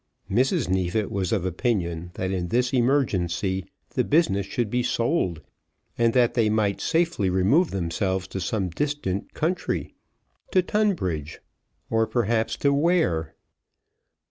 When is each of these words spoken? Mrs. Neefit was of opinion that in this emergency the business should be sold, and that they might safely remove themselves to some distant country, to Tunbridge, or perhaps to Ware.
Mrs. 0.31 0.67
Neefit 0.67 1.11
was 1.11 1.31
of 1.31 1.45
opinion 1.45 2.09
that 2.15 2.31
in 2.31 2.47
this 2.47 2.73
emergency 2.73 3.67
the 3.91 4.03
business 4.03 4.47
should 4.47 4.71
be 4.71 4.81
sold, 4.81 5.41
and 5.95 6.11
that 6.15 6.33
they 6.33 6.49
might 6.49 6.81
safely 6.81 7.29
remove 7.29 7.69
themselves 7.69 8.27
to 8.29 8.39
some 8.39 8.69
distant 8.69 9.35
country, 9.35 9.93
to 10.51 10.63
Tunbridge, 10.63 11.39
or 11.91 12.07
perhaps 12.07 12.55
to 12.57 12.73
Ware. 12.73 13.35